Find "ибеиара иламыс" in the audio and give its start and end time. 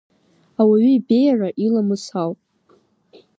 0.97-2.05